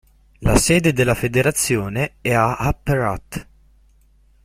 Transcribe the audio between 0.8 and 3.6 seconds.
della federazione è a Upper Hutt.